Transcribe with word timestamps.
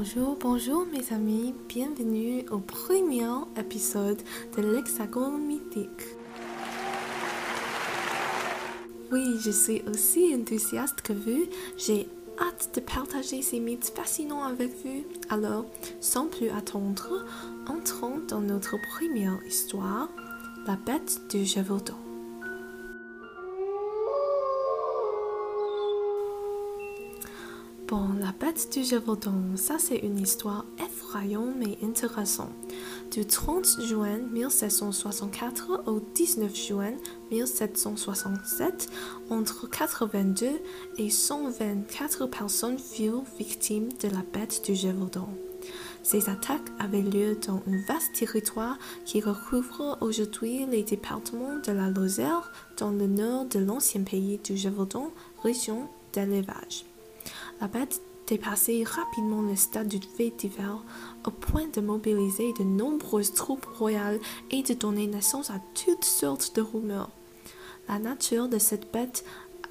Bonjour, 0.00 0.36
bonjour 0.38 0.86
mes 0.86 1.12
amis, 1.12 1.52
bienvenue 1.68 2.44
au 2.52 2.58
premier 2.58 3.26
épisode 3.56 4.22
de 4.56 4.62
l'Hexagone 4.62 5.44
mythique. 5.44 6.06
Oui, 9.10 9.24
je 9.40 9.50
suis 9.50 9.82
aussi 9.88 10.36
enthousiaste 10.36 11.00
que 11.02 11.12
vous, 11.12 11.46
j'ai 11.76 12.08
hâte 12.38 12.70
de 12.76 12.80
partager 12.80 13.42
ces 13.42 13.58
mythes 13.58 13.92
fascinants 13.92 14.44
avec 14.44 14.70
vous. 14.84 15.04
Alors, 15.30 15.66
sans 16.00 16.28
plus 16.28 16.50
attendre, 16.50 17.26
entrons 17.66 18.20
dans 18.28 18.40
notre 18.40 18.76
première 18.94 19.40
histoire, 19.48 20.08
la 20.68 20.76
bête 20.76 21.22
du 21.28 21.44
Gévaudan. 21.44 21.98
Bon, 27.88 28.10
la 28.20 28.32
bête 28.32 28.70
du 28.70 28.84
Gévaudan, 28.84 29.56
ça 29.56 29.78
c'est 29.78 29.96
une 29.96 30.18
histoire 30.18 30.66
effrayante 30.78 31.54
mais 31.56 31.78
intéressante. 31.82 32.52
Du 33.10 33.24
30 33.24 33.80
juin 33.80 34.18
1764 34.30 35.84
au 35.86 35.98
19 36.14 36.54
juin 36.54 36.92
1767, 37.30 38.90
entre 39.30 39.70
82 39.70 40.60
et 40.98 41.08
124 41.08 42.26
personnes 42.26 42.78
furent 42.78 43.24
victimes 43.38 43.88
de 44.02 44.08
la 44.08 44.22
bête 44.34 44.62
du 44.66 44.74
Gévaudan. 44.74 45.30
Ces 46.02 46.28
attaques 46.28 46.68
avaient 46.78 47.00
lieu 47.00 47.38
dans 47.46 47.62
un 47.66 47.86
vaste 47.86 48.12
territoire 48.12 48.78
qui 49.06 49.22
recouvre 49.22 49.96
aujourd'hui 50.02 50.66
les 50.66 50.82
départements 50.82 51.58
de 51.66 51.72
la 51.72 51.88
Lozère 51.88 52.52
dans 52.76 52.90
le 52.90 53.06
nord 53.06 53.46
de 53.46 53.60
l'ancien 53.60 54.02
pays 54.02 54.38
du 54.44 54.58
Gévaudan, 54.58 55.10
région 55.42 55.88
d'élevage. 56.12 56.84
La 57.60 57.66
bête 57.66 58.00
dépassait 58.28 58.84
rapidement 58.84 59.42
le 59.42 59.56
stade 59.56 59.88
du 59.88 59.98
fait 60.00 60.30
divers 60.30 60.84
au 61.26 61.30
point 61.30 61.66
de 61.72 61.80
mobiliser 61.80 62.52
de 62.58 62.62
nombreuses 62.62 63.32
troupes 63.32 63.66
royales 63.66 64.20
et 64.50 64.62
de 64.62 64.74
donner 64.74 65.06
naissance 65.06 65.50
à 65.50 65.60
toutes 65.74 66.04
sortes 66.04 66.54
de 66.54 66.60
rumeurs. 66.60 67.10
La 67.88 67.98
nature 67.98 68.48
de 68.48 68.58
cette 68.58 68.92
bête 68.92 69.24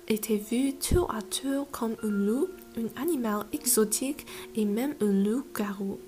était 0.07 0.37
vue 0.37 0.73
tour 0.73 1.13
à 1.13 1.21
tour 1.21 1.67
comme 1.71 1.95
un 2.03 2.09
loup, 2.09 2.47
un 2.77 3.01
animal 3.01 3.45
exotique 3.53 4.25
et 4.55 4.65
même 4.65 4.95
un 5.01 5.23
loup-garou. 5.23 5.99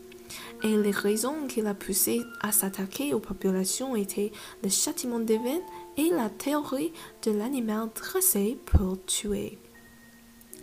Et 0.63 0.75
les 0.75 0.91
raisons 0.91 1.47
qui 1.47 1.61
l'a 1.61 1.73
poussé 1.73 2.21
à 2.41 2.51
s'attaquer 2.51 3.13
aux 3.13 3.19
populations 3.19 3.95
étaient 3.95 4.31
le 4.63 4.69
châtiment 4.69 5.19
divin 5.19 5.59
et 5.97 6.09
la 6.09 6.29
théorie 6.29 6.91
de 7.23 7.31
l'animal 7.31 7.89
dressé 7.95 8.57
pour 8.65 8.97
tuer. 9.05 9.57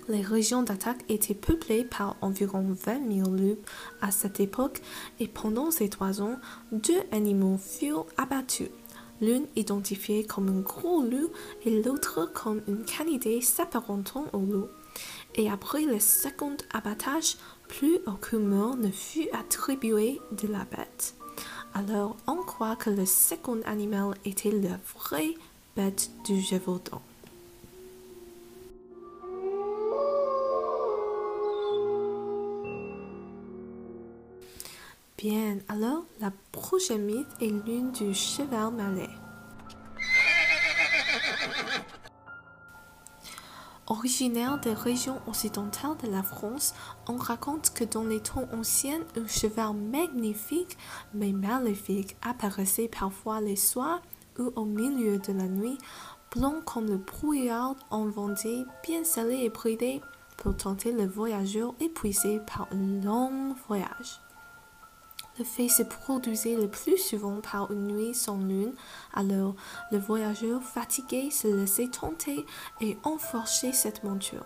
Les 0.09 0.23
régions 0.23 0.63
d'attaque 0.63 1.05
étaient 1.09 1.35
peuplées 1.35 1.85
par 1.85 2.17
environ 2.21 2.65
20 2.85 3.13
000 3.13 3.31
loups 3.31 3.59
à 4.01 4.13
cette 4.13 4.39
époque 4.39 4.81
et 5.19 5.27
pendant 5.27 5.73
ces 5.73 5.89
trois 5.89 6.23
ans, 6.23 6.37
deux 6.71 7.03
animaux 7.11 7.59
furent 7.59 8.07
abattus. 8.17 8.69
L'une 9.21 9.47
identifiée 9.57 10.25
comme 10.25 10.49
un 10.49 10.61
gros 10.61 11.03
loup 11.03 11.31
et 11.65 11.83
l'autre 11.83 12.31
comme 12.33 12.63
une 12.69 12.85
canidée 12.85 13.41
s'apparentant 13.41 14.27
au 14.33 14.39
loup. 14.39 14.69
Et 15.35 15.51
après 15.51 15.83
le 15.83 15.99
second 15.99 16.57
abattage, 16.73 17.37
plus 17.67 17.99
aucun 18.07 18.39
mort 18.39 18.77
ne 18.77 18.91
fut 18.91 19.29
attribué 19.33 20.21
de 20.31 20.47
la 20.47 20.65
bête. 20.65 21.17
Alors 21.75 22.17
on 22.29 22.37
croit 22.37 22.77
que 22.77 22.91
le 22.91 23.07
second 23.07 23.61
animal 23.67 24.15
était 24.25 24.53
la 24.53 24.79
vraie 24.95 25.35
bête 25.75 26.11
du 26.25 26.41
Gévaudan. 26.41 27.03
Bien, 35.19 35.57
alors 35.69 36.05
la 36.21 36.31
prochaine 36.53 37.07
mythe 37.07 37.27
est 37.41 37.47
l'une 37.47 37.91
du 37.91 38.13
cheval 38.13 38.71
malais. 38.75 39.09
Originaire 43.87 44.61
des 44.61 44.75
régions 44.75 45.19
occidentales 45.27 45.97
de 46.05 46.11
la 46.11 46.23
France, 46.23 46.75
on 47.09 47.17
raconte 47.17 47.73
que 47.73 47.85
dans 47.85 48.05
les 48.05 48.21
temps 48.21 48.47
anciens, 48.53 49.01
un 49.17 49.27
cheval 49.27 49.73
magnifique 49.73 50.77
mais 51.15 51.33
maléfique 51.33 52.17
apparaissait 52.21 52.89
parfois 52.89 53.41
les 53.41 53.57
soirs 53.57 54.03
ou 54.39 54.53
au 54.55 54.67
milieu 54.67 55.17
de 55.17 55.33
la 55.33 55.45
nuit, 55.45 55.79
blanc 56.31 56.57
comme 56.67 56.89
le 56.89 56.99
brouillard 56.99 57.77
en 57.89 58.05
vendée, 58.05 58.65
bien 58.83 59.03
salé 59.03 59.37
et 59.45 59.49
bridé, 59.49 60.03
pour 60.37 60.55
tenter 60.55 60.93
le 60.93 61.07
voyageur 61.07 61.75
épuisé 61.81 62.39
par 62.41 62.69
un 62.71 63.03
long 63.03 63.55
voyage. 63.67 64.21
Le 65.39 65.45
fait 65.45 65.69
se 65.69 65.83
produisait 65.83 66.57
le 66.57 66.69
plus 66.69 66.97
souvent 66.97 67.41
par 67.41 67.71
une 67.71 67.89
nuit 67.89 68.15
sans 68.15 68.39
lune, 68.39 68.73
alors 69.13 69.55
le 69.93 69.99
voyageur 69.99 70.63
fatigué 70.63 71.31
se 71.31 71.47
laissait 71.49 71.89
tenter 71.89 72.47
et 72.81 72.97
enfourchait 73.05 73.73
cette 73.73 74.03
monture. 74.03 74.45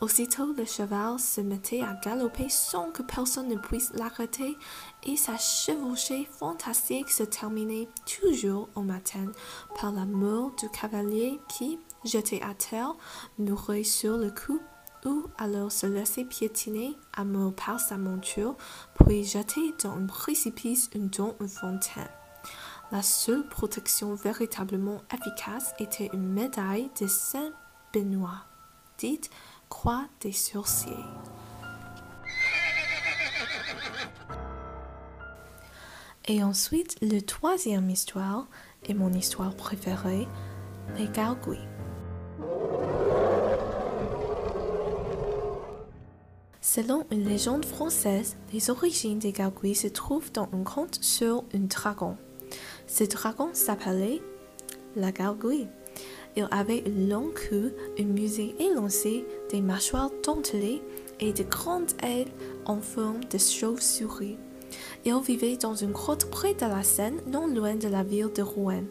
Aussitôt 0.00 0.52
le 0.52 0.64
cheval 0.64 1.18
se 1.18 1.40
mettait 1.40 1.80
à 1.80 1.94
galoper 1.94 2.48
sans 2.48 2.90
que 2.90 3.02
personne 3.02 3.48
ne 3.48 3.56
puisse 3.56 3.92
l'arrêter 3.94 4.58
et 5.04 5.16
sa 5.16 5.38
chevauchée 5.38 6.28
fantastique 6.30 7.10
se 7.10 7.22
terminait 7.22 7.88
toujours 8.04 8.68
au 8.74 8.82
matin 8.82 9.26
par 9.80 9.92
la 9.92 10.04
mort 10.04 10.50
du 10.56 10.68
cavalier 10.68 11.40
qui, 11.48 11.78
jeté 12.04 12.42
à 12.42 12.54
terre, 12.54 12.94
mourait 13.38 13.84
sur 13.84 14.18
le 14.18 14.30
coup 14.30 14.60
ou 15.04 15.26
alors 15.38 15.70
se 15.70 15.86
laisser 15.86 16.24
piétiner 16.24 16.96
à 17.12 17.24
mort 17.24 17.54
par 17.54 17.80
sa 17.80 17.96
monture, 17.96 18.56
puis 18.94 19.24
jeter 19.24 19.74
dans 19.82 19.92
un 19.92 20.06
précipice 20.06 20.90
ou 20.94 21.08
dans 21.08 21.34
une 21.40 21.48
fontaine. 21.48 22.08
La 22.92 23.02
seule 23.02 23.46
protection 23.48 24.14
véritablement 24.14 25.02
efficace 25.12 25.74
était 25.78 26.10
une 26.12 26.32
médaille 26.32 26.90
de 27.00 27.06
Saint-Benoît, 27.06 28.44
dite 28.98 29.30
Croix 29.68 30.04
des 30.20 30.32
Sorciers. 30.32 30.92
Et 36.26 36.42
ensuite, 36.42 36.96
le 37.02 37.20
troisième 37.20 37.90
histoire 37.90 38.46
est 38.88 38.94
mon 38.94 39.12
histoire 39.12 39.54
préférée, 39.54 40.26
les 40.96 41.08
gargouilles. 41.08 41.73
Selon 46.74 47.04
une 47.12 47.28
légende 47.28 47.64
française, 47.64 48.34
les 48.52 48.68
origines 48.68 49.20
des 49.20 49.30
gargouilles 49.30 49.76
se 49.76 49.86
trouvent 49.86 50.32
dans 50.32 50.48
un 50.52 50.64
conte 50.64 50.98
sur 51.00 51.44
un 51.54 51.60
dragon. 51.60 52.16
Ce 52.88 53.04
dragon 53.04 53.50
s'appelait 53.52 54.20
la 54.96 55.12
gargouille. 55.12 55.68
Il 56.34 56.48
avait 56.50 56.80
une 56.80 57.08
longue 57.08 57.34
queue, 57.34 57.76
une 57.96 58.12
musée 58.12 58.56
élancée, 58.58 59.24
des 59.50 59.60
mâchoires 59.60 60.10
dentelées 60.24 60.82
et 61.20 61.32
de 61.32 61.44
grandes 61.44 61.92
ailes 62.02 62.32
en 62.64 62.80
forme 62.80 63.22
de 63.30 63.38
chauve-souris. 63.38 64.36
Il 65.04 65.20
vivait 65.20 65.56
dans 65.56 65.76
une 65.76 65.92
grotte 65.92 66.28
près 66.28 66.54
de 66.54 66.62
la 66.62 66.82
Seine, 66.82 67.20
non 67.28 67.46
loin 67.46 67.76
de 67.76 67.86
la 67.86 68.02
ville 68.02 68.32
de 68.34 68.42
Rouen. 68.42 68.82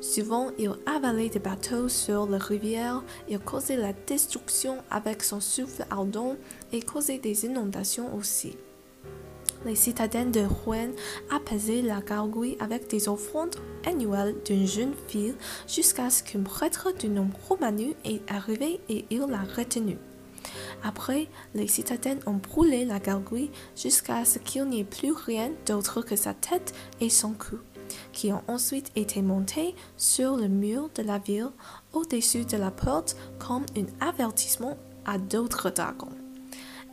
Souvent, 0.00 0.50
il 0.58 0.72
avalait 0.86 1.28
des 1.28 1.38
bateaux 1.38 1.88
sur 1.88 2.26
la 2.26 2.38
rivière, 2.38 3.02
il 3.28 3.38
causait 3.38 3.76
la 3.76 3.92
destruction 3.92 4.78
avec 4.90 5.22
son 5.22 5.40
souffle 5.40 5.86
ardent 5.90 6.36
et 6.72 6.80
causait 6.80 7.18
des 7.18 7.46
inondations 7.46 8.14
aussi. 8.14 8.56
Les 9.64 9.74
citadins 9.74 10.26
de 10.26 10.42
Rouen 10.42 10.90
apaisaient 11.30 11.82
la 11.82 12.00
gargouille 12.00 12.56
avec 12.60 12.88
des 12.88 13.08
offrandes 13.08 13.56
annuelles 13.84 14.36
d'une 14.44 14.66
jeune 14.66 14.94
fille 15.08 15.34
jusqu'à 15.66 16.10
ce 16.10 16.22
qu'un 16.22 16.42
prêtre 16.42 16.92
du 16.96 17.08
nom 17.08 17.28
Romanu 17.48 17.94
est 18.04 18.20
arrivé 18.30 18.80
et 18.88 19.06
il 19.10 19.20
l'a 19.28 19.42
retenue. 19.56 19.98
Après, 20.84 21.26
les 21.54 21.66
citadins 21.66 22.18
ont 22.26 22.34
brûlé 22.34 22.84
la 22.84 23.00
gargouille 23.00 23.50
jusqu'à 23.74 24.24
ce 24.24 24.38
qu'il 24.38 24.66
n'y 24.66 24.80
ait 24.80 24.84
plus 24.84 25.12
rien 25.12 25.50
d'autre 25.66 26.02
que 26.02 26.16
sa 26.16 26.34
tête 26.34 26.74
et 27.00 27.08
son 27.08 27.32
cou 27.32 27.56
qui 28.12 28.32
ont 28.32 28.42
ensuite 28.48 28.90
été 28.96 29.22
montés 29.22 29.74
sur 29.96 30.36
le 30.36 30.48
mur 30.48 30.90
de 30.94 31.02
la 31.02 31.18
ville 31.18 31.50
au-dessus 31.92 32.44
de 32.44 32.56
la 32.56 32.70
porte 32.70 33.16
comme 33.38 33.66
un 33.76 34.06
avertissement 34.06 34.76
à 35.04 35.18
d'autres 35.18 35.70
dragons. 35.70 36.12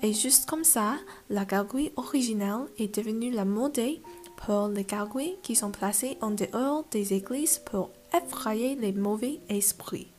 Et 0.02 0.14
juste 0.14 0.50
comme 0.50 0.66
ça, 0.66 0.96
la 1.30 1.46
gargouille 1.46 1.94
originale 1.96 2.68
est 2.78 2.98
devenue 2.98 3.32
la 3.32 3.46
modèle 3.46 4.00
pour 4.36 4.68
les 4.68 4.84
gargouilles 4.84 5.38
qui 5.42 5.56
sont 5.56 5.72
placées 5.72 6.18
en 6.22 6.32
dehors 6.32 6.86
des 6.92 7.14
églises 7.14 7.60
pour 7.60 7.90
effrayer 8.14 8.76
les 8.76 8.92
mauvais 8.92 9.40
esprits. 9.48 10.10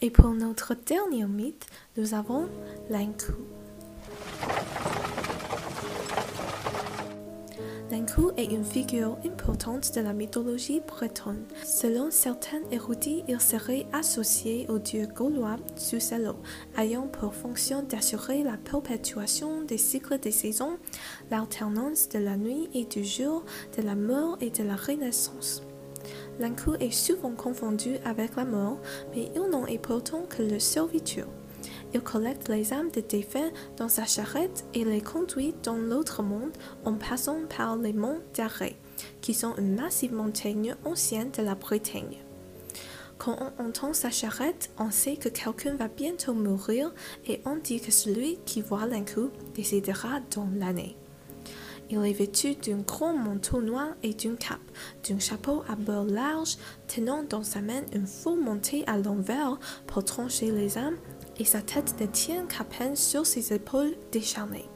Et 0.00 0.10
pour 0.10 0.30
notre 0.30 0.74
dernier 0.74 1.26
mythe, 1.26 1.66
nous 1.96 2.14
avons 2.14 2.48
L'Ankou 8.08 8.30
est 8.36 8.44
une 8.44 8.64
figure 8.64 9.18
importante 9.24 9.94
de 9.94 10.00
la 10.00 10.12
mythologie 10.12 10.80
bretonne. 10.80 11.44
Selon 11.62 12.10
certains 12.10 12.62
érudits, 12.70 13.22
il 13.28 13.40
serait 13.40 13.86
associé 13.92 14.66
au 14.70 14.78
dieu 14.78 15.06
gaulois 15.06 15.56
Suselo, 15.76 16.36
ayant 16.78 17.06
pour 17.06 17.34
fonction 17.34 17.82
d'assurer 17.82 18.44
la 18.44 18.56
perpétuation 18.56 19.62
des 19.62 19.78
cycles 19.78 20.18
des 20.18 20.30
saisons, 20.30 20.78
l'alternance 21.30 22.08
de 22.08 22.18
la 22.18 22.36
nuit 22.36 22.70
et 22.72 22.86
du 22.86 23.04
jour, 23.04 23.44
de 23.76 23.82
la 23.82 23.94
mort 23.94 24.38
et 24.40 24.50
de 24.50 24.62
la 24.62 24.76
renaissance. 24.76 25.62
L'Ankou 26.40 26.74
est 26.80 26.92
souvent 26.92 27.32
confondu 27.32 27.96
avec 28.04 28.36
la 28.36 28.44
mort, 28.44 28.78
mais 29.14 29.30
il 29.34 29.50
n'en 29.50 29.66
est 29.66 29.78
pourtant 29.78 30.22
que 30.28 30.42
le 30.42 30.58
serviture. 30.58 31.26
Il 31.94 32.02
collecte 32.02 32.48
les 32.48 32.72
âmes 32.72 32.90
des 32.90 33.02
défunts 33.02 33.50
dans 33.76 33.88
sa 33.88 34.04
charrette 34.04 34.64
et 34.74 34.84
les 34.84 35.00
conduit 35.00 35.54
dans 35.62 35.76
l'autre 35.76 36.22
monde 36.22 36.52
en 36.84 36.94
passant 36.94 37.40
par 37.56 37.76
les 37.76 37.94
monts 37.94 38.20
d'Arrêt, 38.34 38.76
qui 39.20 39.32
sont 39.32 39.56
une 39.56 39.74
massive 39.74 40.12
montagne 40.12 40.74
ancienne 40.84 41.30
de 41.30 41.42
la 41.42 41.54
Bretagne. 41.54 42.18
Quand 43.16 43.36
on 43.58 43.64
entend 43.66 43.94
sa 43.94 44.10
charrette, 44.10 44.70
on 44.78 44.90
sait 44.90 45.16
que 45.16 45.28
quelqu'un 45.28 45.74
va 45.74 45.88
bientôt 45.88 46.34
mourir 46.34 46.92
et 47.26 47.40
on 47.44 47.56
dit 47.56 47.80
que 47.80 47.90
celui 47.90 48.38
qui 48.44 48.62
voit 48.62 48.86
l'incou 48.86 49.30
décédera 49.54 50.20
dans 50.30 50.48
l'année. 50.56 50.96
Il 51.90 52.04
est 52.04 52.12
vêtu 52.12 52.54
d'un 52.54 52.78
grand 52.78 53.14
manteau 53.14 53.62
noir 53.62 53.88
et 54.02 54.12
d'une 54.12 54.36
cape, 54.36 54.60
d'un 55.08 55.18
chapeau 55.18 55.64
à 55.68 55.74
bord 55.74 56.04
large, 56.04 56.58
tenant 56.86 57.22
dans 57.22 57.42
sa 57.42 57.62
main 57.62 57.80
une 57.94 58.06
faux 58.06 58.36
montée 58.36 58.84
à 58.86 58.98
l'envers 58.98 59.58
pour 59.86 60.04
trancher 60.04 60.50
les 60.50 60.76
âmes 60.76 60.98
et 61.38 61.44
sa 61.44 61.62
tête 61.62 61.94
ne 62.00 62.06
tient 62.06 62.46
qu'à 62.46 62.64
peine 62.64 62.96
sur 62.96 63.26
ses 63.26 63.52
épaules 63.52 63.94
décharnées. 64.12 64.68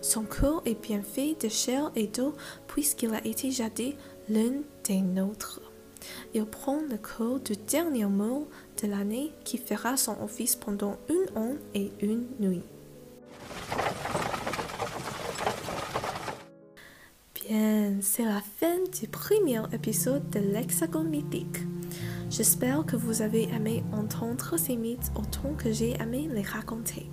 Son 0.00 0.22
corps 0.22 0.62
est 0.64 0.80
bien 0.80 1.02
fait 1.02 1.36
de 1.42 1.48
chair 1.48 1.90
et 1.94 2.06
d'eau 2.06 2.34
puisqu'il 2.66 3.14
a 3.14 3.24
été 3.26 3.50
jadis 3.50 3.94
l'un 4.28 4.62
des 4.84 5.00
nôtres. 5.00 5.60
Il 6.34 6.46
prend 6.46 6.80
le 6.88 6.98
corps 6.98 7.40
du 7.40 7.54
dernier 7.56 8.06
mot 8.06 8.48
de 8.82 8.88
l'année 8.88 9.32
qui 9.44 9.58
fera 9.58 9.96
son 9.96 10.20
office 10.22 10.56
pendant 10.56 10.96
une 11.08 11.38
an 11.38 11.54
et 11.74 11.90
une 12.00 12.26
nuit. 12.38 12.62
Bien, 17.34 17.96
c'est 18.00 18.24
la 18.24 18.40
fin 18.40 18.78
du 19.00 19.08
premier 19.08 19.62
épisode 19.72 20.28
de 20.30 20.40
l'Hexagone 20.40 21.08
mythique. 21.08 21.58
J'espère 22.28 22.84
que 22.84 22.96
vous 22.96 23.22
avez 23.22 23.44
aimé 23.50 23.84
entendre 23.92 24.56
ces 24.58 24.76
mythes 24.76 25.12
autant 25.14 25.54
que 25.54 25.72
j'ai 25.72 25.92
aimé 26.00 26.28
les 26.32 26.42
raconter. 26.42 27.08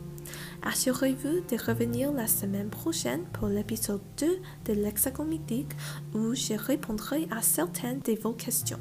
Assurez-vous 0.63 1.41
de 1.41 1.65
revenir 1.65 2.11
la 2.11 2.27
semaine 2.27 2.69
prochaine 2.69 3.23
pour 3.33 3.47
l'épisode 3.47 4.01
2 4.17 4.39
de 4.65 4.73
l'Hexagone 4.73 5.27
mythique 5.27 5.73
où 6.15 6.33
je 6.33 6.53
répondrai 6.53 7.27
à 7.29 7.41
certaines 7.41 7.99
de 7.99 8.13
vos 8.13 8.33
questions. 8.33 8.79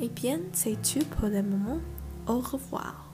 Et 0.00 0.08
bien, 0.08 0.40
c'est 0.52 0.80
tout 0.82 1.04
pour 1.16 1.28
le 1.28 1.42
moment. 1.42 1.80
Au 2.26 2.40
revoir. 2.40 3.05